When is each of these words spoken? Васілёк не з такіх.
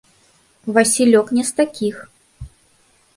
Васілёк 0.77 1.27
не 1.39 1.43
з 1.49 1.55
такіх. 1.59 1.95